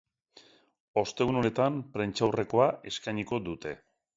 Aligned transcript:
Ostegun 1.01 1.37
honetan 1.41 1.77
prentsaurrekoa 1.99 2.67
eskainiko 2.93 3.41
dute. 3.51 3.79